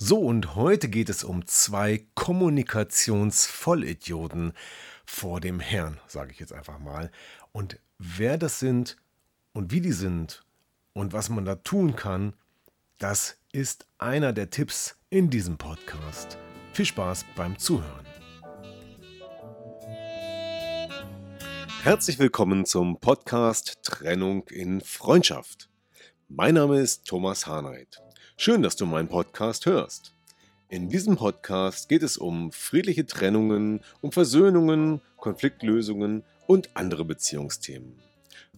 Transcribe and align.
So, 0.00 0.20
und 0.20 0.54
heute 0.54 0.88
geht 0.88 1.08
es 1.08 1.24
um 1.24 1.44
zwei 1.46 2.06
Kommunikationsvollidioten 2.14 4.52
vor 5.04 5.40
dem 5.40 5.58
Herrn, 5.58 5.98
sage 6.06 6.30
ich 6.30 6.38
jetzt 6.38 6.52
einfach 6.52 6.78
mal. 6.78 7.10
Und 7.50 7.80
wer 7.98 8.38
das 8.38 8.60
sind 8.60 8.96
und 9.52 9.72
wie 9.72 9.80
die 9.80 9.90
sind 9.90 10.44
und 10.92 11.12
was 11.12 11.30
man 11.30 11.44
da 11.44 11.56
tun 11.56 11.96
kann, 11.96 12.34
das 12.98 13.38
ist 13.50 13.88
einer 13.98 14.32
der 14.32 14.50
Tipps 14.50 14.94
in 15.10 15.30
diesem 15.30 15.58
Podcast. 15.58 16.38
Viel 16.72 16.86
Spaß 16.86 17.24
beim 17.34 17.58
Zuhören. 17.58 18.06
Herzlich 21.82 22.20
willkommen 22.20 22.66
zum 22.66 23.00
Podcast 23.00 23.82
Trennung 23.82 24.46
in 24.46 24.80
Freundschaft. 24.80 25.68
Mein 26.28 26.54
Name 26.54 26.78
ist 26.78 27.04
Thomas 27.04 27.48
Harnight. 27.48 28.00
Schön, 28.40 28.62
dass 28.62 28.76
du 28.76 28.86
meinen 28.86 29.08
Podcast 29.08 29.66
hörst. 29.66 30.14
In 30.68 30.88
diesem 30.88 31.16
Podcast 31.16 31.88
geht 31.88 32.04
es 32.04 32.16
um 32.16 32.52
friedliche 32.52 33.04
Trennungen, 33.04 33.80
um 34.00 34.12
Versöhnungen, 34.12 35.00
Konfliktlösungen 35.16 36.22
und 36.46 36.70
andere 36.76 37.04
Beziehungsthemen. 37.04 38.00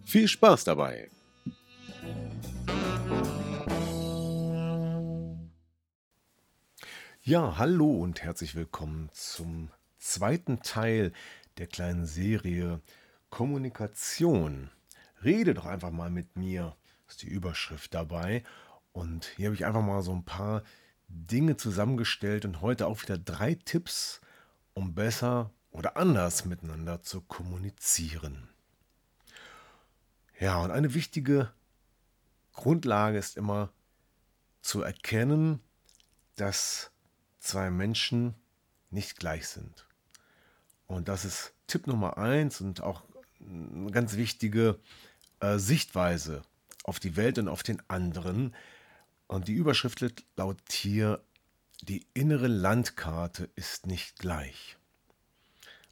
Viel 0.04 0.28
Spaß 0.28 0.64
dabei! 0.64 1.08
Ja, 7.22 7.56
hallo 7.56 8.02
und 8.02 8.22
herzlich 8.22 8.54
willkommen 8.54 9.08
zum 9.14 9.70
zweiten 9.96 10.60
Teil 10.60 11.10
der 11.56 11.68
kleinen 11.68 12.04
Serie 12.04 12.82
Kommunikation. 13.30 14.68
Rede 15.24 15.54
doch 15.54 15.64
einfach 15.64 15.90
mal 15.90 16.10
mit 16.10 16.36
mir, 16.36 16.76
ist 17.08 17.22
die 17.22 17.28
Überschrift 17.28 17.94
dabei. 17.94 18.44
Und 18.92 19.26
hier 19.36 19.46
habe 19.46 19.54
ich 19.54 19.64
einfach 19.64 19.82
mal 19.82 20.02
so 20.02 20.12
ein 20.12 20.24
paar 20.24 20.62
Dinge 21.08 21.56
zusammengestellt 21.56 22.44
und 22.44 22.60
heute 22.60 22.86
auch 22.86 23.02
wieder 23.02 23.18
drei 23.18 23.54
Tipps, 23.54 24.20
um 24.74 24.94
besser 24.94 25.50
oder 25.70 25.96
anders 25.96 26.44
miteinander 26.44 27.02
zu 27.02 27.20
kommunizieren. 27.20 28.48
Ja, 30.38 30.58
und 30.62 30.70
eine 30.70 30.94
wichtige 30.94 31.50
Grundlage 32.52 33.18
ist 33.18 33.36
immer 33.36 33.72
zu 34.62 34.82
erkennen, 34.82 35.60
dass 36.36 36.90
zwei 37.38 37.70
Menschen 37.70 38.34
nicht 38.90 39.18
gleich 39.18 39.48
sind. 39.48 39.86
Und 40.86 41.08
das 41.08 41.24
ist 41.24 41.52
Tipp 41.66 41.86
Nummer 41.86 42.18
eins 42.18 42.60
und 42.60 42.82
auch 42.82 43.02
eine 43.40 43.90
ganz 43.90 44.16
wichtige 44.16 44.78
äh, 45.40 45.58
Sichtweise 45.58 46.42
auf 46.84 46.98
die 46.98 47.16
Welt 47.16 47.38
und 47.38 47.48
auf 47.48 47.62
den 47.62 47.82
anderen, 47.88 48.54
und 49.30 49.46
die 49.46 49.54
Überschrift 49.54 50.04
lautet 50.36 50.72
hier, 50.72 51.22
die 51.82 52.04
innere 52.14 52.48
Landkarte 52.48 53.48
ist 53.54 53.86
nicht 53.86 54.18
gleich. 54.18 54.76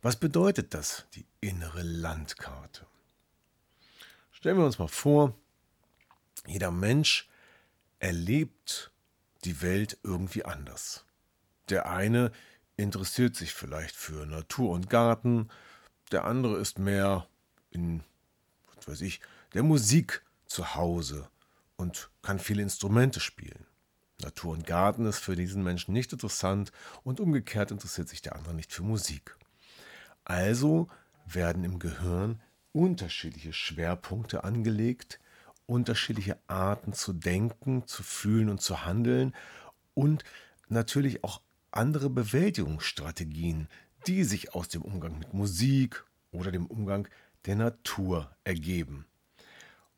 Was 0.02 0.16
bedeutet 0.16 0.74
das, 0.74 1.06
die 1.14 1.24
innere 1.40 1.82
Landkarte? 1.82 2.84
Stellen 4.32 4.58
wir 4.58 4.66
uns 4.66 4.80
mal 4.80 4.88
vor, 4.88 5.36
jeder 6.48 6.72
Mensch 6.72 7.28
erlebt 8.00 8.90
die 9.44 9.62
Welt 9.62 9.98
irgendwie 10.02 10.44
anders. 10.44 11.04
Der 11.68 11.88
eine 11.88 12.32
interessiert 12.76 13.36
sich 13.36 13.54
vielleicht 13.54 13.94
für 13.94 14.26
Natur 14.26 14.70
und 14.70 14.90
Garten, 14.90 15.48
der 16.10 16.24
andere 16.24 16.58
ist 16.58 16.80
mehr 16.80 17.28
in, 17.70 18.02
was 18.74 18.88
weiß 18.88 19.00
ich, 19.02 19.20
der 19.54 19.62
Musik 19.62 20.24
zu 20.46 20.74
Hause 20.74 21.28
und 21.78 22.10
kann 22.20 22.38
viele 22.38 22.62
Instrumente 22.62 23.20
spielen. 23.20 23.64
Natur 24.20 24.52
und 24.52 24.66
Garten 24.66 25.06
ist 25.06 25.20
für 25.20 25.36
diesen 25.36 25.62
Menschen 25.62 25.94
nicht 25.94 26.12
interessant 26.12 26.72
und 27.04 27.20
umgekehrt 27.20 27.70
interessiert 27.70 28.08
sich 28.08 28.20
der 28.20 28.36
andere 28.36 28.52
nicht 28.52 28.72
für 28.72 28.82
Musik. 28.82 29.36
Also 30.24 30.88
werden 31.24 31.64
im 31.64 31.78
Gehirn 31.78 32.42
unterschiedliche 32.72 33.52
Schwerpunkte 33.52 34.44
angelegt, 34.44 35.20
unterschiedliche 35.66 36.36
Arten 36.48 36.92
zu 36.92 37.12
denken, 37.12 37.86
zu 37.86 38.02
fühlen 38.02 38.48
und 38.48 38.60
zu 38.60 38.84
handeln 38.84 39.34
und 39.94 40.24
natürlich 40.68 41.22
auch 41.22 41.40
andere 41.70 42.10
Bewältigungsstrategien, 42.10 43.68
die 44.06 44.24
sich 44.24 44.54
aus 44.54 44.68
dem 44.68 44.82
Umgang 44.82 45.18
mit 45.18 45.32
Musik 45.32 46.04
oder 46.32 46.50
dem 46.50 46.66
Umgang 46.66 47.08
der 47.46 47.56
Natur 47.56 48.30
ergeben. 48.44 49.06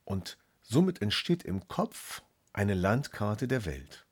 Und 0.04 0.36
Somit 0.72 1.02
entsteht 1.02 1.42
im 1.42 1.66
Kopf 1.66 2.22
eine 2.52 2.74
Landkarte 2.74 3.48
der 3.48 3.64
Welt. 3.64 4.06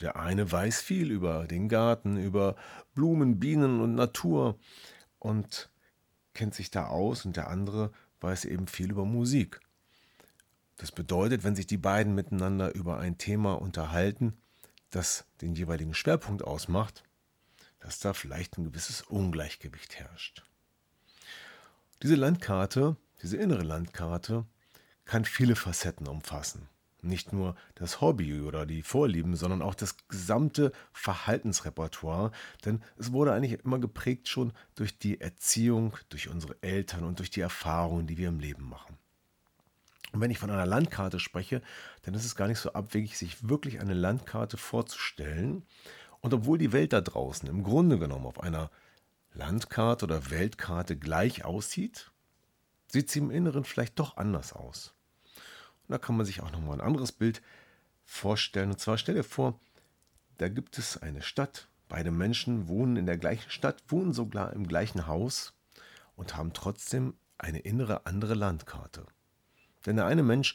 Der 0.00 0.16
eine 0.16 0.50
weiß 0.50 0.82
viel 0.82 1.08
über 1.08 1.46
den 1.46 1.68
Garten, 1.68 2.16
über 2.16 2.56
Blumen, 2.96 3.38
Bienen 3.38 3.80
und 3.80 3.94
Natur 3.94 4.58
und 5.20 5.70
kennt 6.34 6.56
sich 6.56 6.72
da 6.72 6.88
aus 6.88 7.24
und 7.24 7.36
der 7.36 7.46
andere 7.46 7.92
weiß 8.20 8.46
eben 8.46 8.66
viel 8.66 8.90
über 8.90 9.04
Musik. 9.04 9.60
Das 10.78 10.90
bedeutet, 10.90 11.44
wenn 11.44 11.54
sich 11.54 11.68
die 11.68 11.78
beiden 11.78 12.16
miteinander 12.16 12.74
über 12.74 12.98
ein 12.98 13.16
Thema 13.16 13.52
unterhalten, 13.62 14.36
das 14.90 15.26
den 15.40 15.54
jeweiligen 15.54 15.94
Schwerpunkt 15.94 16.42
ausmacht, 16.42 17.04
dass 17.78 18.00
da 18.00 18.14
vielleicht 18.14 18.58
ein 18.58 18.64
gewisses 18.64 19.02
Ungleichgewicht 19.02 19.94
herrscht. 20.00 20.44
Diese 22.02 22.16
Landkarte, 22.16 22.96
diese 23.22 23.36
innere 23.36 23.62
Landkarte, 23.62 24.44
kann 25.10 25.24
viele 25.24 25.56
Facetten 25.56 26.06
umfassen. 26.06 26.68
Nicht 27.02 27.32
nur 27.32 27.56
das 27.74 28.00
Hobby 28.00 28.42
oder 28.42 28.64
die 28.64 28.82
Vorlieben, 28.82 29.34
sondern 29.34 29.60
auch 29.60 29.74
das 29.74 29.96
gesamte 30.06 30.70
Verhaltensrepertoire, 30.92 32.30
denn 32.64 32.80
es 32.96 33.10
wurde 33.10 33.32
eigentlich 33.32 33.64
immer 33.64 33.80
geprägt 33.80 34.28
schon 34.28 34.52
durch 34.76 35.00
die 35.00 35.20
Erziehung, 35.20 35.96
durch 36.10 36.28
unsere 36.28 36.62
Eltern 36.62 37.02
und 37.02 37.18
durch 37.18 37.30
die 37.30 37.40
Erfahrungen, 37.40 38.06
die 38.06 38.18
wir 38.18 38.28
im 38.28 38.38
Leben 38.38 38.68
machen. 38.68 38.98
Und 40.12 40.20
wenn 40.20 40.30
ich 40.30 40.38
von 40.38 40.50
einer 40.50 40.64
Landkarte 40.66 41.18
spreche, 41.18 41.60
dann 42.02 42.14
ist 42.14 42.24
es 42.24 42.36
gar 42.36 42.46
nicht 42.46 42.60
so 42.60 42.72
abwegig, 42.74 43.18
sich 43.18 43.48
wirklich 43.48 43.80
eine 43.80 43.94
Landkarte 43.94 44.58
vorzustellen. 44.58 45.64
Und 46.20 46.34
obwohl 46.34 46.56
die 46.58 46.72
Welt 46.72 46.92
da 46.92 47.00
draußen 47.00 47.48
im 47.48 47.64
Grunde 47.64 47.98
genommen 47.98 48.26
auf 48.26 48.40
einer 48.40 48.70
Landkarte 49.32 50.04
oder 50.04 50.30
Weltkarte 50.30 50.96
gleich 50.96 51.44
aussieht, 51.44 52.12
sieht 52.86 53.10
sie 53.10 53.18
im 53.18 53.32
Inneren 53.32 53.64
vielleicht 53.64 53.98
doch 53.98 54.16
anders 54.16 54.52
aus. 54.52 54.94
Und 55.90 55.94
da 55.94 55.98
kann 55.98 56.16
man 56.16 56.24
sich 56.24 56.40
auch 56.40 56.52
nochmal 56.52 56.76
ein 56.76 56.86
anderes 56.86 57.10
Bild 57.10 57.42
vorstellen. 58.04 58.70
Und 58.70 58.78
zwar 58.78 58.96
stell 58.96 59.16
dir 59.16 59.24
vor, 59.24 59.58
da 60.38 60.48
gibt 60.48 60.78
es 60.78 60.96
eine 60.96 61.20
Stadt. 61.20 61.66
Beide 61.88 62.12
Menschen 62.12 62.68
wohnen 62.68 62.94
in 62.94 63.06
der 63.06 63.18
gleichen 63.18 63.50
Stadt, 63.50 63.82
wohnen 63.88 64.12
sogar 64.12 64.52
im 64.52 64.68
gleichen 64.68 65.08
Haus 65.08 65.52
und 66.14 66.36
haben 66.36 66.52
trotzdem 66.52 67.14
eine 67.38 67.58
innere 67.58 68.06
andere 68.06 68.34
Landkarte. 68.34 69.04
Denn 69.84 69.96
der 69.96 70.06
eine 70.06 70.22
Mensch, 70.22 70.54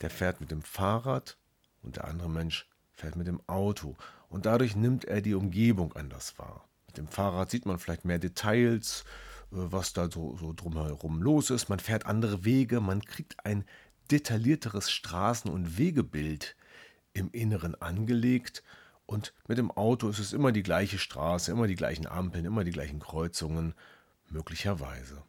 der 0.00 0.10
fährt 0.10 0.40
mit 0.40 0.50
dem 0.50 0.62
Fahrrad 0.62 1.36
und 1.84 1.94
der 1.94 2.08
andere 2.08 2.28
Mensch 2.28 2.68
fährt 2.90 3.14
mit 3.14 3.28
dem 3.28 3.40
Auto. 3.46 3.94
Und 4.30 4.46
dadurch 4.46 4.74
nimmt 4.74 5.04
er 5.04 5.20
die 5.20 5.34
Umgebung 5.34 5.92
anders 5.92 6.36
wahr. 6.40 6.66
Mit 6.88 6.98
dem 6.98 7.06
Fahrrad 7.06 7.52
sieht 7.52 7.66
man 7.66 7.78
vielleicht 7.78 8.04
mehr 8.04 8.18
Details, 8.18 9.04
äh, 9.52 9.58
was 9.58 9.92
da 9.92 10.10
so, 10.10 10.36
so 10.38 10.52
drumherum 10.52 11.22
los 11.22 11.50
ist. 11.50 11.68
Man 11.68 11.78
fährt 11.78 12.04
andere 12.06 12.44
Wege, 12.44 12.80
man 12.80 13.00
kriegt 13.02 13.46
ein 13.46 13.64
detaillierteres 14.10 14.90
Straßen- 14.90 15.50
und 15.50 15.78
Wegebild 15.78 16.56
im 17.12 17.30
Inneren 17.30 17.74
angelegt. 17.80 18.62
Und 19.06 19.34
mit 19.48 19.58
dem 19.58 19.70
Auto 19.70 20.08
ist 20.08 20.18
es 20.18 20.32
immer 20.32 20.52
die 20.52 20.62
gleiche 20.62 20.98
Straße, 20.98 21.50
immer 21.50 21.66
die 21.66 21.74
gleichen 21.74 22.06
Ampeln, 22.06 22.44
immer 22.44 22.64
die 22.64 22.70
gleichen 22.70 23.00
Kreuzungen, 23.00 23.74
möglicherweise. 24.30 25.22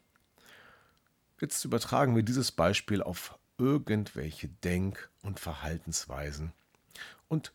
Jetzt 1.42 1.66
übertragen 1.66 2.16
wir 2.16 2.24
dieses 2.24 2.52
Beispiel 2.52 3.04
auf 3.04 3.38
irgendwelche 3.58 4.48
Denk- 4.48 5.10
und 5.22 5.40
Verhaltensweisen. 5.40 6.54
Und 7.28 7.54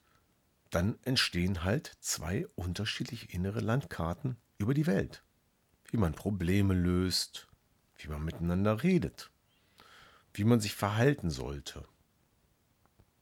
dann 0.70 0.98
entstehen 1.04 1.64
halt 1.64 1.96
zwei 2.00 2.46
unterschiedliche 2.54 3.26
innere 3.32 3.60
Landkarten 3.60 4.36
über 4.58 4.74
die 4.74 4.86
Welt. 4.86 5.22
Wie 5.90 5.96
man 5.96 6.12
Probleme 6.12 6.74
löst, 6.74 7.48
wie 7.96 8.08
man 8.08 8.22
miteinander 8.24 8.82
redet 8.82 9.30
wie 10.38 10.44
man 10.44 10.60
sich 10.60 10.74
verhalten 10.74 11.30
sollte. 11.30 11.84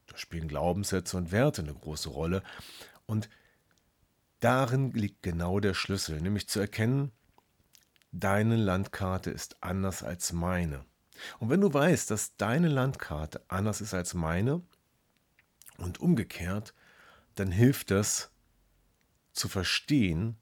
Da 0.06 0.16
spielen 0.16 0.48
Glaubenssätze 0.48 1.16
und 1.16 1.32
Werte 1.32 1.62
eine 1.62 1.74
große 1.74 2.08
Rolle. 2.08 2.42
Und 3.06 3.28
darin 4.40 4.92
liegt 4.92 5.22
genau 5.22 5.60
der 5.60 5.74
Schlüssel, 5.74 6.20
nämlich 6.20 6.48
zu 6.48 6.60
erkennen, 6.60 7.12
deine 8.12 8.56
Landkarte 8.56 9.30
ist 9.30 9.62
anders 9.62 10.02
als 10.02 10.32
meine. 10.32 10.84
Und 11.38 11.50
wenn 11.50 11.60
du 11.60 11.72
weißt, 11.72 12.10
dass 12.10 12.36
deine 12.36 12.68
Landkarte 12.68 13.42
anders 13.48 13.80
ist 13.80 13.94
als 13.94 14.14
meine 14.14 14.62
und 15.78 16.00
umgekehrt, 16.00 16.74
dann 17.34 17.50
hilft 17.50 17.90
das 17.90 18.30
zu 19.32 19.48
verstehen, 19.48 20.36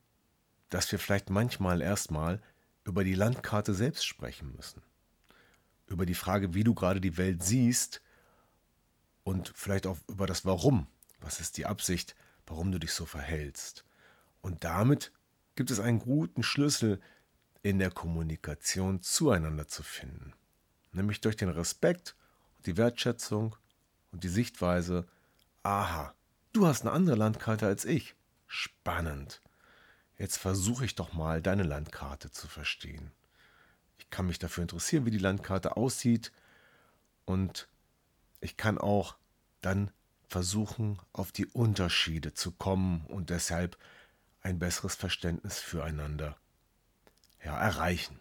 dass 0.68 0.90
wir 0.90 0.98
vielleicht 0.98 1.30
manchmal 1.30 1.80
erstmal 1.80 2.40
über 2.84 3.04
die 3.04 3.14
Landkarte 3.14 3.74
selbst 3.74 4.06
sprechen 4.06 4.52
müssen. 4.54 4.82
Über 5.86 6.06
die 6.06 6.14
Frage, 6.14 6.54
wie 6.54 6.64
du 6.64 6.74
gerade 6.74 7.00
die 7.00 7.16
Welt 7.16 7.42
siehst 7.42 8.00
und 9.22 9.52
vielleicht 9.54 9.86
auch 9.86 9.98
über 10.08 10.26
das 10.26 10.44
Warum. 10.44 10.86
Was 11.20 11.40
ist 11.40 11.56
die 11.56 11.66
Absicht, 11.66 12.14
warum 12.46 12.72
du 12.72 12.78
dich 12.78 12.92
so 12.92 13.06
verhältst? 13.06 13.84
Und 14.40 14.64
damit 14.64 15.12
gibt 15.56 15.70
es 15.70 15.80
einen 15.80 16.00
guten 16.00 16.42
Schlüssel 16.42 17.00
in 17.62 17.78
der 17.78 17.90
Kommunikation 17.90 19.00
zueinander 19.00 19.66
zu 19.66 19.82
finden. 19.82 20.34
Nämlich 20.92 21.20
durch 21.20 21.36
den 21.36 21.48
Respekt, 21.48 22.14
die 22.66 22.76
Wertschätzung 22.76 23.56
und 24.12 24.22
die 24.22 24.28
Sichtweise, 24.28 25.06
aha, 25.62 26.14
du 26.52 26.66
hast 26.66 26.82
eine 26.82 26.92
andere 26.92 27.16
Landkarte 27.16 27.66
als 27.66 27.84
ich. 27.84 28.14
Spannend. 28.46 29.40
Jetzt 30.18 30.36
versuche 30.38 30.84
ich 30.84 30.94
doch 30.94 31.12
mal, 31.12 31.42
deine 31.42 31.64
Landkarte 31.64 32.30
zu 32.30 32.46
verstehen. 32.46 33.10
Ich 33.98 34.10
kann 34.10 34.26
mich 34.26 34.38
dafür 34.38 34.62
interessieren, 34.62 35.06
wie 35.06 35.10
die 35.10 35.18
Landkarte 35.18 35.76
aussieht 35.76 36.32
und 37.24 37.68
ich 38.40 38.56
kann 38.56 38.78
auch 38.78 39.16
dann 39.60 39.90
versuchen, 40.28 40.98
auf 41.12 41.32
die 41.32 41.46
Unterschiede 41.46 42.34
zu 42.34 42.52
kommen 42.52 43.04
und 43.06 43.30
deshalb 43.30 43.78
ein 44.42 44.58
besseres 44.58 44.94
Verständnis 44.94 45.58
füreinander 45.58 46.36
ja, 47.44 47.58
erreichen. 47.58 48.18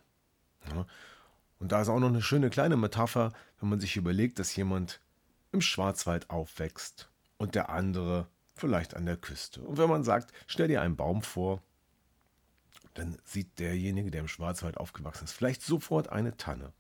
Ja. 0.70 0.86
Und 1.60 1.72
da 1.72 1.82
ist 1.82 1.90
auch 1.90 2.00
noch 2.00 2.10
eine 2.10 2.22
schöne 2.22 2.50
kleine 2.50 2.78
Metapher, 2.78 3.34
wenn 3.60 3.70
man 3.70 3.80
sich 3.80 3.96
überlegt, 3.96 4.40
dass 4.40 4.56
jemand 4.56 5.00
im 5.52 5.62
Schwarzwald 5.62 6.30
aufwächst 6.30 7.10
und 7.38 7.56
der 7.56 7.70
andere 7.70 8.28
vielleicht 8.56 8.96
an 8.96 9.06
der 9.06 9.18
Küste. 9.18 9.62
Und 9.62 9.78
wenn 9.78 9.90
man 9.90 10.04
sagt, 10.04 10.34
stell 10.48 10.68
dir 10.68 10.82
einen 10.82 10.96
Baum 10.96 11.22
vor, 11.22 11.62
dann 12.94 13.18
sieht 13.24 13.60
derjenige, 13.60 14.12
der 14.12 14.22
im 14.22 14.28
Schwarzwald 14.28 14.78
aufgewachsen 14.78 15.26
ist, 15.26 15.34
vielleicht 15.34 15.62
sofort 15.62 16.10
eine 16.10 16.38
Tanne. 16.38 16.74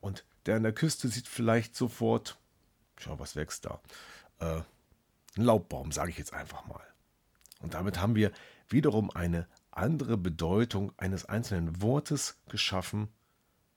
Und 0.00 0.24
der 0.46 0.56
an 0.56 0.62
der 0.62 0.72
Küste 0.72 1.08
sieht 1.08 1.28
vielleicht 1.28 1.76
sofort, 1.76 2.38
schau, 2.96 3.18
was 3.18 3.36
wächst 3.36 3.66
da? 3.66 3.80
Äh, 4.40 4.62
ein 5.36 5.44
Laubbaum, 5.44 5.92
sage 5.92 6.10
ich 6.10 6.18
jetzt 6.18 6.32
einfach 6.32 6.66
mal. 6.66 6.82
Und 7.60 7.74
damit 7.74 8.00
haben 8.00 8.14
wir 8.14 8.32
wiederum 8.68 9.10
eine 9.10 9.46
andere 9.70 10.16
Bedeutung 10.16 10.92
eines 10.96 11.24
einzelnen 11.24 11.82
Wortes 11.82 12.38
geschaffen, 12.48 13.08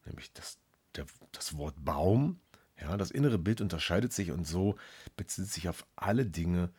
nämlich 0.05 0.31
das, 0.33 0.57
der, 0.95 1.05
das 1.31 1.57
Wort 1.57 1.75
Baum. 1.83 2.39
Ja, 2.79 2.97
das 2.97 3.11
innere 3.11 3.37
Bild 3.37 3.61
unterscheidet 3.61 4.11
sich 4.11 4.31
und 4.31 4.45
so 4.45 4.75
bezieht 5.15 5.47
sich 5.47 5.69
auf 5.69 5.85
alle 5.95 6.25
Dinge, 6.25 6.71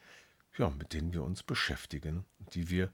ja, 0.59 0.69
mit 0.71 0.93
denen 0.93 1.13
wir 1.13 1.23
uns 1.23 1.45
beschäftigen, 1.45 2.25
die 2.55 2.69
wir 2.71 2.93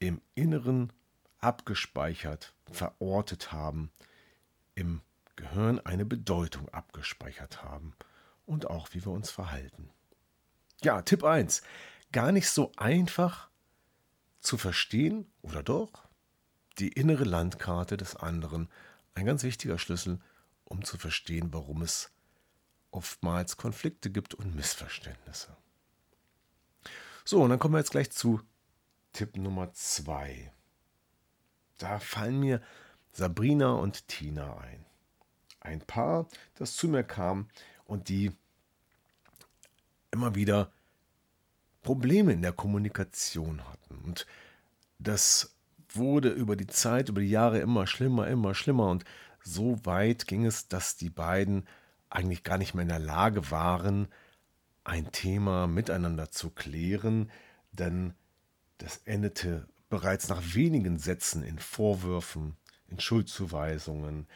im 0.00 0.20
Inneren 0.34 0.92
abgespeichert, 1.38 2.54
verortet 2.70 3.52
haben, 3.52 3.92
im 4.74 5.02
Gehirn 5.36 5.78
eine 5.78 6.04
Bedeutung 6.04 6.68
abgespeichert 6.70 7.62
haben 7.62 7.94
und 8.46 8.68
auch 8.68 8.88
wie 8.92 9.04
wir 9.04 9.12
uns 9.12 9.30
verhalten. 9.30 9.90
Ja, 10.82 11.02
Tipp 11.02 11.22
1. 11.22 11.62
Gar 12.12 12.32
nicht 12.32 12.48
so 12.48 12.72
einfach 12.76 13.50
zu 14.40 14.58
verstehen, 14.58 15.30
oder 15.42 15.62
doch? 15.62 16.08
Die 16.78 16.88
innere 16.88 17.24
Landkarte 17.24 17.96
des 17.96 18.16
anderen, 18.16 18.68
ein 19.14 19.26
ganz 19.26 19.42
wichtiger 19.42 19.78
Schlüssel, 19.78 20.18
um 20.64 20.84
zu 20.84 20.98
verstehen, 20.98 21.52
warum 21.52 21.82
es 21.82 22.10
oftmals 22.90 23.56
Konflikte 23.56 24.10
gibt 24.10 24.34
und 24.34 24.54
Missverständnisse. 24.54 25.56
So, 27.24 27.42
und 27.42 27.50
dann 27.50 27.58
kommen 27.58 27.74
wir 27.74 27.78
jetzt 27.78 27.92
gleich 27.92 28.10
zu 28.10 28.40
Tipp 29.12 29.36
Nummer 29.36 29.72
2. 29.72 30.52
Da 31.78 31.98
fallen 31.98 32.40
mir 32.40 32.60
Sabrina 33.12 33.72
und 33.72 34.06
Tina 34.08 34.58
ein. 34.58 34.84
Ein 35.60 35.80
Paar, 35.80 36.26
das 36.54 36.76
zu 36.76 36.88
mir 36.88 37.04
kam 37.04 37.48
und 37.84 38.08
die 38.08 38.32
immer 40.10 40.34
wieder 40.34 40.72
Probleme 41.82 42.32
in 42.32 42.42
der 42.42 42.52
Kommunikation 42.52 43.66
hatten. 43.68 43.98
Und 44.04 44.26
das 44.98 45.54
wurde 45.88 46.30
über 46.30 46.56
die 46.56 46.66
Zeit, 46.66 47.08
über 47.08 47.20
die 47.20 47.30
Jahre 47.30 47.58
immer 47.60 47.86
schlimmer, 47.86 48.28
immer 48.28 48.54
schlimmer. 48.54 48.88
Und 48.88 49.04
so 49.42 49.84
weit 49.84 50.26
ging 50.26 50.46
es, 50.46 50.68
dass 50.68 50.96
die 50.96 51.10
beiden 51.10 51.66
eigentlich 52.10 52.42
gar 52.42 52.58
nicht 52.58 52.74
mehr 52.74 52.82
in 52.82 52.88
der 52.88 52.98
Lage 52.98 53.50
waren, 53.50 54.08
ein 54.84 55.12
Thema 55.12 55.66
miteinander 55.66 56.30
zu 56.30 56.50
klären, 56.50 57.30
denn 57.72 58.14
das 58.80 59.02
endete 59.04 59.66
bereits 59.88 60.28
nach 60.28 60.42
wenigen 60.54 60.98
Sätzen 60.98 61.42
in 61.42 61.58
Vorwürfen, 61.58 62.56
in 62.88 62.98
Schuldzuweisungen, 62.98 64.26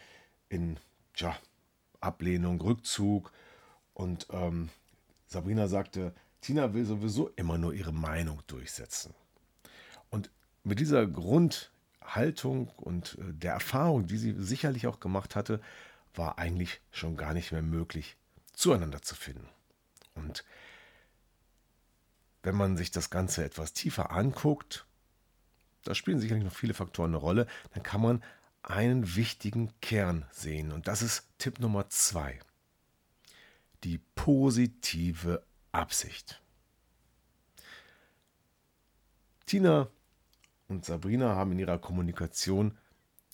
in 0.49 0.79
tja, 1.15 1.37
Ablehnung, 2.01 2.61
Rückzug. 2.61 3.33
Und 3.95 4.27
ähm, 4.31 4.69
Sabrina 5.27 5.69
sagte, 5.69 6.15
Tina 6.41 6.75
will 6.75 6.85
sowieso 6.85 7.31
immer 7.37 7.57
nur 7.57 7.73
ihre 7.73 7.93
Meinung 7.93 8.43
durchsetzen. 8.47 9.15
Und 10.11 10.31
mit 10.63 10.79
dieser 10.79 11.07
Grundhaltung 11.07 12.69
und 12.77 13.17
äh, 13.19 13.33
der 13.33 13.55
Erfahrung, 13.55 14.07
die 14.07 14.19
sie 14.19 14.35
sicherlich 14.39 14.87
auch 14.87 15.01
gemacht 15.01 15.37
hatte, 15.37 15.61
war 16.15 16.39
eigentlich 16.39 16.81
schon 16.91 17.17
gar 17.17 17.33
nicht 17.33 17.51
mehr 17.51 17.63
möglich, 17.63 18.17
zueinander 18.53 19.01
zu 19.03 19.15
finden. 19.15 19.49
Und 20.15 20.45
wenn 22.45 22.55
man 22.55 22.77
sich 22.77 22.91
das 22.91 23.11
Ganze 23.11 23.43
etwas 23.43 23.73
tiefer 23.73 24.13
anguckt, 24.13 24.87
da 25.83 25.95
spielen 25.95 26.21
sicherlich 26.21 26.45
noch 26.45 26.55
viele 26.55 26.75
Faktoren 26.75 27.11
eine 27.11 27.17
Rolle, 27.17 27.47
dann 27.73 27.83
kann 27.83 28.01
man 28.01 28.23
einen 28.63 29.17
wichtigen 29.17 29.73
Kern 29.81 30.27
sehen. 30.31 30.71
Und 30.71 30.87
das 30.87 31.03
ist 31.03 31.27
Tipp 31.39 31.59
Nummer 31.59 31.89
zwei. 31.89 32.39
Die 33.83 33.99
positive 34.15 35.45
Absicht. 35.73 36.43
Tina 39.47 39.89
und 40.69 40.85
Sabrina 40.85 41.35
haben 41.35 41.53
in 41.53 41.59
ihrer 41.59 41.79
Kommunikation 41.79 42.79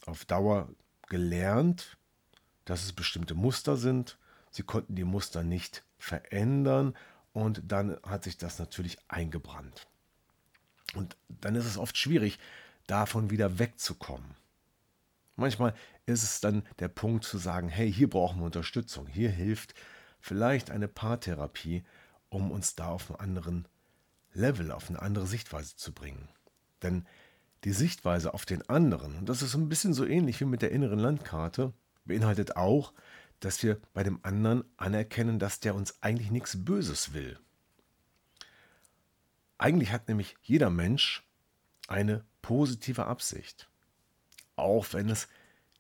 auf 0.07 0.25
Dauer 0.25 0.69
gelernt, 1.09 1.97
dass 2.64 2.85
es 2.85 2.93
bestimmte 2.93 3.35
Muster 3.35 3.76
sind. 3.76 4.19
Sie 4.50 4.62
konnten 4.62 4.95
die 4.95 5.05
Muster 5.05 5.43
nicht 5.43 5.85
verändern 5.99 6.97
und 7.32 7.62
dann 7.66 7.96
hat 8.02 8.25
sich 8.25 8.37
das 8.37 8.58
natürlich 8.58 8.99
eingebrannt. 9.08 9.87
Und 10.94 11.16
dann 11.28 11.54
ist 11.54 11.66
es 11.66 11.78
oft 11.78 11.96
schwierig, 11.96 12.38
davon 12.87 13.30
wieder 13.30 13.58
wegzukommen. 13.58 14.34
Manchmal 15.37 15.75
ist 16.06 16.22
es 16.22 16.40
dann 16.40 16.64
der 16.80 16.88
Punkt 16.88 17.25
zu 17.25 17.38
sagen, 17.38 17.68
hey, 17.68 17.92
hier 17.92 18.10
brauchen 18.10 18.40
wir 18.40 18.46
Unterstützung, 18.46 19.06
hier 19.06 19.30
hilft 19.30 19.75
vielleicht 20.20 20.70
eine 20.70 20.88
Paartherapie, 20.88 21.84
um 22.28 22.50
uns 22.50 22.75
da 22.75 22.88
auf 22.88 23.10
einen 23.10 23.20
anderen 23.20 23.68
Level, 24.32 24.70
auf 24.70 24.88
eine 24.88 25.00
andere 25.00 25.26
Sichtweise 25.26 25.76
zu 25.76 25.92
bringen. 25.92 26.28
Denn 26.82 27.06
die 27.64 27.72
Sichtweise 27.72 28.34
auf 28.34 28.44
den 28.44 28.68
anderen, 28.68 29.16
und 29.16 29.28
das 29.28 29.42
ist 29.42 29.54
ein 29.54 29.68
bisschen 29.68 29.94
so 29.94 30.04
ähnlich 30.04 30.40
wie 30.40 30.46
mit 30.46 30.62
der 30.62 30.72
inneren 30.72 30.99
Landkarte, 30.99 31.72
beinhaltet 32.04 32.56
auch, 32.56 32.92
dass 33.40 33.62
wir 33.62 33.80
bei 33.92 34.02
dem 34.02 34.20
anderen 34.23 34.64
anerkennen, 34.76 35.38
dass 35.38 35.61
der 35.61 35.75
uns 35.75 36.02
eigentlich 36.02 36.30
nichts 36.30 36.64
Böses 36.64 37.12
will. 37.12 37.38
Eigentlich 39.59 39.92
hat 39.92 40.09
nämlich 40.09 40.37
jeder 40.42 40.70
Mensch 40.70 41.26
eine 41.88 42.25
positive 42.42 43.06
Absicht, 43.06 43.68
auch 44.56 44.92
wenn 44.92 45.11
es 45.11 45.28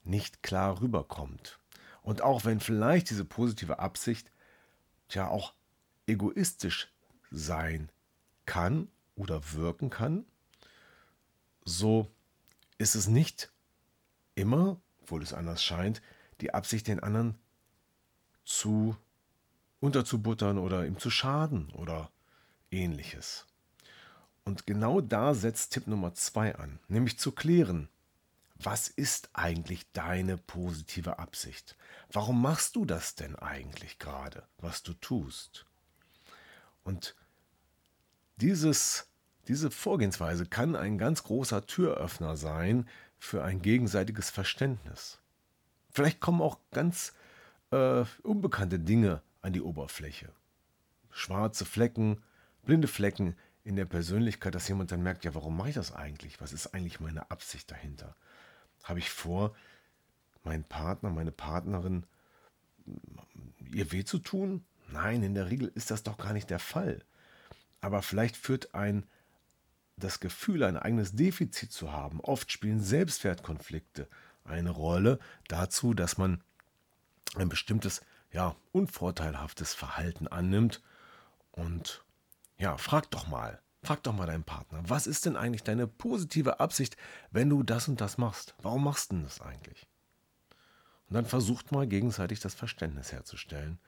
nicht 0.04 0.42
klar 0.42 0.80
rüberkommt. 0.80 1.58
Und 2.02 2.22
auch 2.22 2.44
wenn 2.44 2.60
vielleicht 2.60 3.10
diese 3.10 3.24
positive 3.24 3.78
Absicht 3.78 4.32
ja 5.10 5.28
auch 5.28 5.54
egoistisch 6.06 6.92
sein 7.30 7.90
kann 8.46 8.88
oder 9.16 9.52
wirken 9.52 9.90
kann, 9.90 10.24
so 11.64 12.10
ist 12.78 12.94
es 12.94 13.06
nicht 13.06 13.52
immer, 14.34 14.80
obwohl 15.02 15.22
es 15.22 15.34
anders 15.34 15.62
scheint, 15.62 16.00
die 16.40 16.54
Absicht, 16.54 16.86
den 16.88 17.00
anderen 17.00 17.38
zu 18.50 18.96
unterzubuttern 19.78 20.58
oder 20.58 20.84
ihm 20.84 20.98
zu 20.98 21.08
schaden 21.08 21.70
oder 21.70 22.10
ähnliches. 22.70 23.46
Und 24.44 24.66
genau 24.66 25.00
da 25.00 25.34
setzt 25.34 25.72
Tipp 25.72 25.86
Nummer 25.86 26.14
zwei 26.14 26.56
an, 26.56 26.80
nämlich 26.88 27.18
zu 27.18 27.32
klären, 27.32 27.88
was 28.56 28.88
ist 28.88 29.30
eigentlich 29.32 29.90
deine 29.92 30.36
positive 30.36 31.18
Absicht? 31.18 31.76
Warum 32.12 32.42
machst 32.42 32.76
du 32.76 32.84
das 32.84 33.14
denn 33.14 33.36
eigentlich 33.36 33.98
gerade, 33.98 34.42
was 34.58 34.82
du 34.82 34.92
tust? 34.94 35.64
Und 36.82 37.14
dieses, 38.36 39.06
diese 39.48 39.70
Vorgehensweise 39.70 40.44
kann 40.44 40.76
ein 40.76 40.98
ganz 40.98 41.22
großer 41.22 41.66
Türöffner 41.66 42.36
sein 42.36 42.88
für 43.18 43.44
ein 43.44 43.62
gegenseitiges 43.62 44.28
Verständnis. 44.28 45.18
Vielleicht 45.90 46.20
kommen 46.20 46.42
auch 46.42 46.58
ganz 46.72 47.14
äh, 47.70 48.04
unbekannte 48.22 48.78
Dinge 48.78 49.22
an 49.42 49.52
die 49.52 49.62
Oberfläche. 49.62 50.32
Schwarze 51.10 51.64
Flecken, 51.64 52.22
blinde 52.62 52.88
Flecken 52.88 53.36
in 53.64 53.76
der 53.76 53.84
Persönlichkeit, 53.84 54.54
dass 54.54 54.68
jemand 54.68 54.92
dann 54.92 55.02
merkt, 55.02 55.24
ja, 55.24 55.34
warum 55.34 55.56
mache 55.56 55.70
ich 55.70 55.74
das 55.74 55.92
eigentlich? 55.92 56.40
Was 56.40 56.52
ist 56.52 56.68
eigentlich 56.68 57.00
meine 57.00 57.30
Absicht 57.30 57.70
dahinter? 57.70 58.16
Habe 58.84 58.98
ich 58.98 59.10
vor, 59.10 59.54
meinen 60.44 60.64
Partner, 60.64 61.10
meine 61.10 61.32
Partnerin 61.32 62.06
ihr 63.72 63.92
weh 63.92 64.04
zu 64.04 64.18
tun? 64.18 64.64
Nein, 64.92 65.22
in 65.22 65.34
der 65.34 65.50
Regel 65.50 65.70
ist 65.74 65.90
das 65.90 66.02
doch 66.02 66.18
gar 66.18 66.32
nicht 66.32 66.50
der 66.50 66.58
Fall. 66.58 67.04
Aber 67.80 68.02
vielleicht 68.02 68.36
führt 68.36 68.74
ein 68.74 69.06
das 69.96 70.18
Gefühl, 70.20 70.64
ein 70.64 70.78
eigenes 70.78 71.12
Defizit 71.12 71.72
zu 71.72 71.92
haben. 71.92 72.20
Oft 72.20 72.50
spielen 72.50 72.80
Selbstwertkonflikte 72.80 74.08
eine 74.44 74.70
Rolle 74.70 75.18
dazu, 75.48 75.94
dass 75.94 76.16
man 76.16 76.42
ein 77.36 77.48
bestimmtes, 77.48 78.00
ja, 78.32 78.56
unvorteilhaftes 78.72 79.74
Verhalten 79.74 80.28
annimmt. 80.28 80.82
Und 81.52 82.04
ja, 82.58 82.76
frag 82.76 83.10
doch 83.10 83.26
mal, 83.26 83.60
frag 83.82 84.02
doch 84.02 84.12
mal 84.12 84.26
deinen 84.26 84.44
Partner, 84.44 84.82
was 84.86 85.06
ist 85.06 85.26
denn 85.26 85.36
eigentlich 85.36 85.62
deine 85.62 85.86
positive 85.86 86.60
Absicht, 86.60 86.96
wenn 87.30 87.48
du 87.48 87.62
das 87.62 87.88
und 87.88 88.00
das 88.00 88.18
machst? 88.18 88.54
Warum 88.62 88.84
machst 88.84 89.10
du 89.10 89.16
denn 89.16 89.24
das 89.24 89.40
eigentlich? 89.40 89.86
Und 91.08 91.14
dann 91.14 91.26
versucht 91.26 91.72
mal 91.72 91.86
gegenseitig 91.86 92.40
das 92.40 92.54
Verständnis 92.54 93.12
herzustellen. 93.12 93.80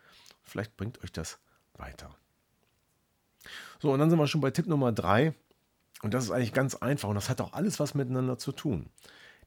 Vielleicht 0.42 0.76
bringt 0.76 1.02
euch 1.04 1.12
das 1.12 1.38
weiter. 1.74 2.14
So, 3.80 3.92
und 3.92 3.98
dann 4.00 4.10
sind 4.10 4.18
wir 4.18 4.26
schon 4.26 4.40
bei 4.40 4.50
Tipp 4.50 4.66
Nummer 4.66 4.92
drei. 4.92 5.34
Und 6.02 6.14
das 6.14 6.24
ist 6.24 6.30
eigentlich 6.32 6.52
ganz 6.52 6.74
einfach 6.74 7.08
und 7.08 7.14
das 7.14 7.28
hat 7.28 7.40
auch 7.40 7.52
alles 7.52 7.78
was 7.78 7.94
miteinander 7.94 8.36
zu 8.36 8.50
tun. 8.50 8.90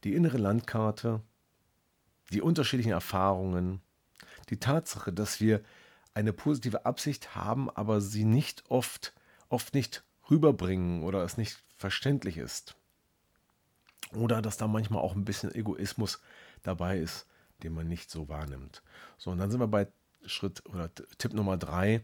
Die 0.06 0.14
innere 0.14 0.38
Landkarte, 0.38 1.22
die 2.32 2.42
unterschiedlichen 2.42 2.94
Erfahrungen, 2.94 3.82
die 4.50 4.60
Tatsache, 4.60 5.12
dass 5.14 5.40
wir 5.40 5.62
eine 6.14 6.34
positive 6.34 6.86
Absicht 6.86 7.36
haben, 7.36 7.70
aber 7.70 8.02
sie 8.02 8.24
nicht 8.24 8.64
oft, 8.70 9.14
oft 9.50 9.74
nicht 9.74 10.04
rüberbringen 10.30 11.04
oder 11.04 11.24
es 11.24 11.38
nicht 11.38 11.62
verständlich 11.78 12.38
ist. 12.38 12.76
Oder 14.14 14.42
dass 14.42 14.58
da 14.58 14.68
manchmal 14.68 15.02
auch 15.02 15.16
ein 15.16 15.26
bisschen 15.26 15.54
Egoismus 15.54 16.22
dabei 16.64 17.00
ist 17.00 17.28
den 17.64 17.74
man 17.74 17.88
nicht 17.88 18.10
so 18.10 18.28
wahrnimmt. 18.28 18.82
So, 19.18 19.32
und 19.32 19.38
dann 19.38 19.52
sind 19.52 19.60
wir 19.60 19.68
bei 19.68 19.88
Schritt 20.26 20.66
oder 20.66 20.94
Tipp 21.18 21.34
Nummer 21.34 21.58
drei. 21.58 22.04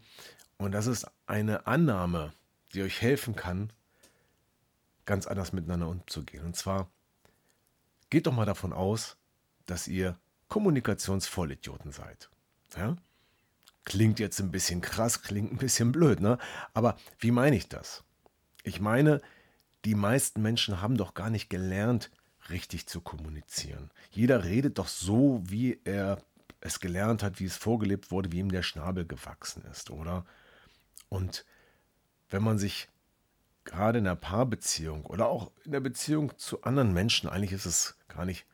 Und 0.58 0.72
das 0.72 0.88
ist 0.88 1.10
eine 1.26 1.68
Annahme, 1.68 2.34
die 2.74 2.84
euch 2.84 3.02
helfen 3.02 3.36
kann, 3.36 3.74
ganz 5.06 5.28
anders 5.28 5.54
miteinander 5.54 5.88
umzugehen. 5.88 6.46
Und 6.46 6.56
zwar, 6.56 6.90
geht 8.10 8.28
doch 8.28 8.34
mal 8.34 8.46
davon 8.46 8.74
aus, 8.74 9.18
dass 9.66 9.88
ihr 9.88 10.18
Kommunikationsvollidioten 10.52 11.94
seid. 11.94 12.30
Ja? 12.76 12.98
Klingt 13.86 14.20
jetzt 14.20 14.42
ein 14.42 14.52
bisschen 14.52 14.82
krass, 14.82 15.22
klingt 15.22 15.54
ein 15.54 15.58
bisschen 15.58 15.94
blöd, 15.94 16.20
ne? 16.20 16.38
Aber 16.74 16.98
wie 17.20 17.32
meine 17.32 17.56
ich 17.56 17.70
das? 17.70 18.04
Ich 18.64 18.82
meine, 18.82 19.22
die 19.86 19.96
meisten 19.96 20.42
Menschen 20.42 20.82
haben 20.82 20.98
doch 20.98 21.14
gar 21.14 21.30
nicht 21.30 21.50
gelernt, 21.50 22.12
richtig 22.50 22.86
zu 22.86 23.00
kommunizieren. 23.00 23.92
Jeder 24.12 24.44
redet 24.44 24.78
doch 24.78 24.90
so, 24.90 25.42
wie 25.46 25.80
er 25.86 26.22
es 26.60 26.82
gelernt 26.82 27.24
hat, 27.24 27.40
wie 27.40 27.46
es 27.46 27.56
vorgelebt 27.56 28.12
wurde, 28.12 28.34
wie 28.34 28.40
ihm 28.40 28.52
der 28.52 28.62
Schnabel 28.62 29.06
gewachsen 29.06 29.64
ist, 29.72 29.90
oder? 29.90 30.26
Und 31.08 31.46
wenn 32.30 32.44
man 32.44 32.58
sich 32.58 32.90
gerade 33.64 34.00
in 34.00 34.04
der 34.04 34.16
Paarbeziehung 34.16 35.06
oder 35.06 35.28
auch 35.28 35.50
in 35.64 35.72
der 35.72 35.80
Beziehung 35.80 36.38
zu 36.38 36.62
anderen 36.64 36.92
Menschen, 36.92 37.30
eigentlich 37.30 37.54
ist 37.54 37.66
es 37.66 37.96
gar 38.10 38.26
nicht 38.26 38.46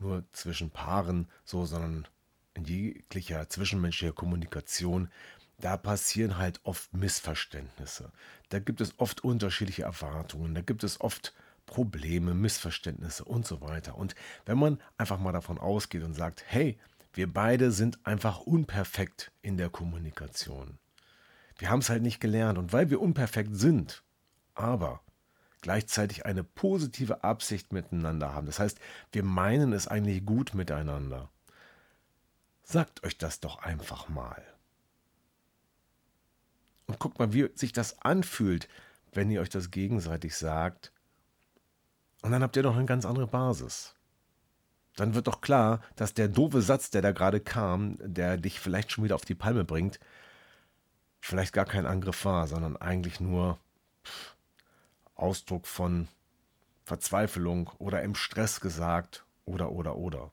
nur 0.00 0.24
zwischen 0.32 0.70
Paaren 0.70 1.28
so, 1.44 1.64
sondern 1.64 2.06
in 2.54 2.64
jeglicher 2.64 3.48
zwischenmenschlicher 3.48 4.12
Kommunikation, 4.12 5.10
da 5.58 5.76
passieren 5.76 6.38
halt 6.38 6.60
oft 6.64 6.92
Missverständnisse. 6.94 8.12
Da 8.48 8.58
gibt 8.58 8.80
es 8.80 8.98
oft 8.98 9.22
unterschiedliche 9.22 9.82
Erwartungen, 9.82 10.54
da 10.54 10.62
gibt 10.62 10.84
es 10.84 11.00
oft 11.00 11.34
Probleme, 11.66 12.34
Missverständnisse 12.34 13.24
und 13.24 13.46
so 13.46 13.60
weiter. 13.60 13.96
Und 13.96 14.14
wenn 14.46 14.58
man 14.58 14.80
einfach 14.96 15.18
mal 15.18 15.32
davon 15.32 15.58
ausgeht 15.58 16.02
und 16.02 16.14
sagt, 16.14 16.42
hey, 16.46 16.78
wir 17.12 17.32
beide 17.32 17.72
sind 17.72 18.04
einfach 18.06 18.40
unperfekt 18.40 19.32
in 19.42 19.56
der 19.56 19.68
Kommunikation. 19.68 20.78
Wir 21.58 21.70
haben 21.70 21.80
es 21.80 21.90
halt 21.90 22.02
nicht 22.02 22.20
gelernt 22.20 22.58
und 22.58 22.72
weil 22.72 22.90
wir 22.90 23.00
unperfekt 23.00 23.54
sind, 23.54 24.02
aber 24.54 25.00
gleichzeitig 25.60 26.26
eine 26.26 26.44
positive 26.44 27.24
Absicht 27.24 27.72
miteinander 27.72 28.34
haben. 28.34 28.46
Das 28.46 28.58
heißt, 28.58 28.78
wir 29.12 29.24
meinen 29.24 29.72
es 29.72 29.88
eigentlich 29.88 30.24
gut 30.24 30.54
miteinander. 30.54 31.30
Sagt 32.62 33.04
euch 33.04 33.18
das 33.18 33.40
doch 33.40 33.58
einfach 33.58 34.08
mal. 34.08 34.42
Und 36.86 36.98
guckt 36.98 37.18
mal, 37.18 37.32
wie 37.32 37.50
sich 37.54 37.72
das 37.72 38.00
anfühlt, 38.00 38.68
wenn 39.12 39.30
ihr 39.30 39.40
euch 39.40 39.50
das 39.50 39.70
gegenseitig 39.70 40.36
sagt 40.36 40.92
und 42.22 42.32
dann 42.32 42.42
habt 42.42 42.56
ihr 42.56 42.62
doch 42.62 42.76
eine 42.76 42.86
ganz 42.86 43.04
andere 43.06 43.26
Basis. 43.26 43.94
Dann 44.96 45.14
wird 45.14 45.26
doch 45.26 45.40
klar, 45.40 45.80
dass 45.96 46.14
der 46.14 46.28
doofe 46.28 46.62
Satz, 46.62 46.90
der 46.90 47.00
da 47.00 47.12
gerade 47.12 47.40
kam, 47.40 47.96
der 48.00 48.36
dich 48.36 48.60
vielleicht 48.60 48.92
schon 48.92 49.04
wieder 49.04 49.14
auf 49.14 49.24
die 49.24 49.34
Palme 49.34 49.64
bringt, 49.64 49.98
vielleicht 51.20 51.52
gar 51.52 51.64
kein 51.64 51.86
Angriff 51.86 52.24
war, 52.24 52.46
sondern 52.46 52.76
eigentlich 52.76 53.20
nur 53.20 53.58
Ausdruck 55.20 55.66
von 55.66 56.08
Verzweiflung 56.84 57.70
oder 57.78 58.02
im 58.02 58.14
Stress 58.14 58.60
gesagt 58.60 59.24
oder 59.44 59.70
oder 59.72 59.96
oder. 59.96 60.32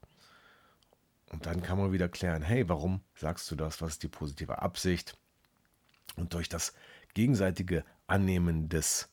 Und 1.29 1.45
dann 1.45 1.61
kann 1.61 1.77
man 1.77 1.91
wieder 1.91 2.07
klären, 2.07 2.41
hey, 2.41 2.69
warum 2.69 3.01
sagst 3.15 3.51
du 3.51 3.55
das? 3.55 3.81
Was 3.81 3.93
ist 3.93 4.03
die 4.03 4.07
positive 4.07 4.61
Absicht? 4.61 5.17
Und 6.15 6.33
durch 6.33 6.49
das 6.49 6.73
gegenseitige 7.13 7.83
Annehmen 8.07 8.69
des 8.69 9.09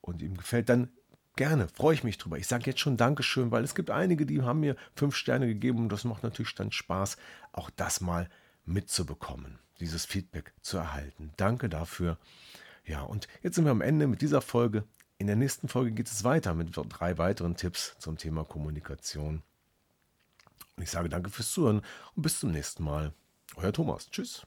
und 0.00 0.22
ihm 0.22 0.36
gefällt, 0.36 0.68
dann 0.68 0.90
gerne, 1.36 1.68
freue 1.68 1.94
ich 1.94 2.04
mich 2.04 2.18
drüber. 2.18 2.38
Ich 2.38 2.46
sage 2.46 2.64
jetzt 2.66 2.80
schon 2.80 2.96
Dankeschön, 2.96 3.50
weil 3.50 3.64
es 3.64 3.74
gibt 3.74 3.90
einige, 3.90 4.24
die 4.24 4.42
haben 4.42 4.60
mir 4.60 4.76
fünf 4.94 5.14
Sterne 5.16 5.46
gegeben 5.46 5.80
und 5.80 5.88
das 5.90 6.04
macht 6.04 6.22
natürlich 6.22 6.54
dann 6.54 6.72
Spaß, 6.72 7.16
auch 7.52 7.70
das 7.70 8.00
mal 8.00 8.28
mitzubekommen 8.64 9.58
dieses 9.80 10.04
Feedback 10.04 10.52
zu 10.60 10.78
erhalten. 10.78 11.32
Danke 11.36 11.68
dafür. 11.68 12.18
Ja, 12.84 13.02
und 13.02 13.28
jetzt 13.42 13.56
sind 13.56 13.64
wir 13.64 13.72
am 13.72 13.80
Ende 13.80 14.06
mit 14.06 14.22
dieser 14.22 14.40
Folge. 14.40 14.84
In 15.18 15.26
der 15.26 15.36
nächsten 15.36 15.68
Folge 15.68 15.92
geht 15.92 16.08
es 16.08 16.24
weiter 16.24 16.54
mit 16.54 16.70
drei 16.74 17.18
weiteren 17.18 17.56
Tipps 17.56 17.96
zum 17.98 18.18
Thema 18.18 18.44
Kommunikation. 18.44 19.42
Und 20.76 20.82
ich 20.82 20.90
sage 20.90 21.08
danke 21.08 21.30
fürs 21.30 21.52
Zuhören 21.52 21.82
und 22.14 22.22
bis 22.22 22.40
zum 22.40 22.50
nächsten 22.50 22.84
Mal. 22.84 23.12
Euer 23.56 23.72
Thomas. 23.72 24.10
Tschüss. 24.10 24.46